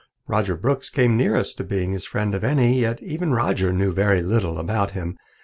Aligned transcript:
Roger 0.25 0.57
Brooks 0.57 0.89
came 0.89 1.15
nearest 1.15 1.57
to 1.57 1.63
being 1.63 1.91
his 1.91 2.05
friend 2.05 2.33
of 2.33 2.43
any, 2.43 2.79
yet 2.79 3.03
even 3.03 3.33
Roger 3.35 3.71
knew 3.71 3.93
very 3.93 4.23
little 4.23 4.57
about 4.57 4.93
him. 4.97 5.15